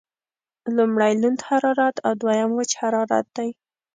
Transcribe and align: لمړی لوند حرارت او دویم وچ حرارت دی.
لمړی 0.75 1.13
لوند 1.21 1.39
حرارت 1.49 1.95
او 2.05 2.11
دویم 2.21 2.49
وچ 2.53 2.71
حرارت 2.81 3.25
دی. 3.37 3.49